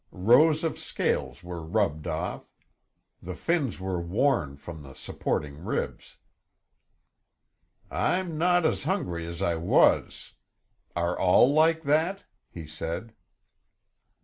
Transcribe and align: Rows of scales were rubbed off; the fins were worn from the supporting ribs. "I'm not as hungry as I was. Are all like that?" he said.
Rows 0.11 0.63
of 0.63 0.79
scales 0.79 1.43
were 1.43 1.61
rubbed 1.63 2.07
off; 2.07 2.49
the 3.21 3.35
fins 3.35 3.79
were 3.79 4.01
worn 4.01 4.57
from 4.57 4.81
the 4.81 4.95
supporting 4.95 5.63
ribs. 5.63 6.17
"I'm 7.91 8.35
not 8.35 8.65
as 8.65 8.81
hungry 8.81 9.27
as 9.27 9.43
I 9.43 9.57
was. 9.57 10.33
Are 10.95 11.15
all 11.19 11.53
like 11.53 11.83
that?" 11.83 12.23
he 12.49 12.65
said. 12.65 13.13